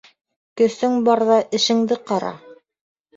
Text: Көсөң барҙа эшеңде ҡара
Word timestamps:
Көсөң 0.61 0.95
барҙа 1.09 1.37
эшеңде 1.57 1.99
ҡара 2.13 2.33